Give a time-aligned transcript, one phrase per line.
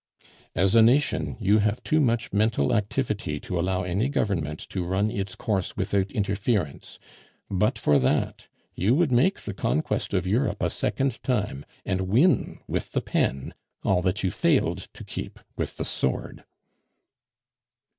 [0.55, 5.11] "As a nation, you have too much mental activity to allow any government to run
[5.11, 6.97] its course without interference.
[7.51, 12.61] But for that, you would make the conquest of Europe a second time, and win
[12.67, 13.53] with the pen
[13.83, 16.45] all that you failed to keep with the sword."